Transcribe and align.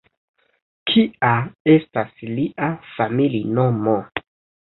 Kia 0.91 1.33
estas 1.73 2.23
lia 2.31 2.71
familinomo? 2.95 3.95